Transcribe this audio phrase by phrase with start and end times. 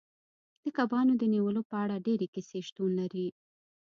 [0.63, 3.27] د کبانو د نیولو په اړه ډیرې کیسې شتون لري